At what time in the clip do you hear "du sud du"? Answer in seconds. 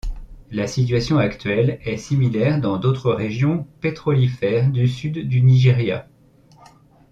4.71-5.43